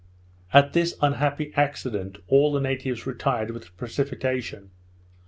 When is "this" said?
0.73-0.97